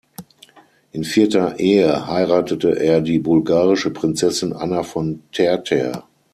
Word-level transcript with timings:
In 0.93 1.03
vierter 1.03 1.59
Ehe 1.59 2.07
heiratete 2.07 2.71
er 2.79 3.01
die 3.01 3.19
bulgarische 3.19 3.91
Prinzessin 3.91 4.51
Anna 4.51 4.81
von 4.81 5.21
Terter. 5.31 6.07